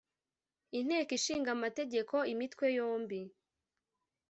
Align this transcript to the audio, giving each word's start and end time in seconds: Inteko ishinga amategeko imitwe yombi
Inteko 0.79 1.11
ishinga 1.17 1.49
amategeko 1.57 2.15
imitwe 2.33 2.65
yombi 2.77 3.19